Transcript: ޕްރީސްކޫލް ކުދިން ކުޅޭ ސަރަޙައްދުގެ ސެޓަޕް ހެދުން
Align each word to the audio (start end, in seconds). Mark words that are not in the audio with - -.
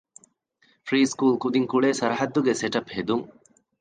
ޕްރީސްކޫލް 0.87 1.37
ކުދިން 1.41 1.69
ކުޅޭ 1.71 1.87
ސަރަޙައްދުގެ 1.99 2.53
ސެޓަޕް 2.61 2.89
ހެދުން 2.95 3.25